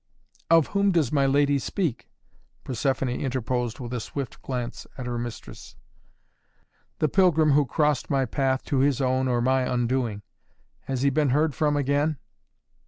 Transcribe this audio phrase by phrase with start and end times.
[0.49, 2.09] "Of whom does my lady speak?"
[2.65, 5.75] Persephoné interposed with a swift glance at her mistress.
[6.97, 10.23] "The pilgrim who crossed my path to his own or my undoing.
[10.85, 12.17] Has he been heard from again?"